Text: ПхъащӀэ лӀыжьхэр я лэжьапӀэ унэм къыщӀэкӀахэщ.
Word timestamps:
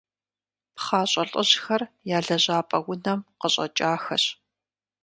ПхъащӀэ 0.75 1.23
лӀыжьхэр 1.31 1.81
я 2.15 2.19
лэжьапӀэ 2.25 2.79
унэм 2.91 3.19
къыщӀэкӀахэщ. 3.39 4.23